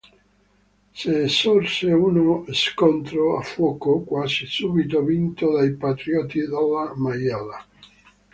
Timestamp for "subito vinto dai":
4.47-5.75